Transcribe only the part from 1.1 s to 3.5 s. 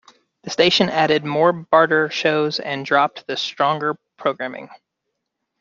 more barter shows and dropped the